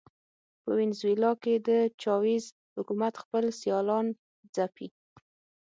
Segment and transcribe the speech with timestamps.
[0.63, 1.69] په وینزویلا کې د
[2.01, 2.45] چاوېز
[2.77, 4.05] حکومت خپل سیالان
[4.55, 4.87] ځپي.